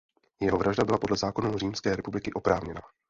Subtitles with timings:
[0.41, 2.81] Jeho vražda byla podle zákonů Římské republiky „oprávněná“.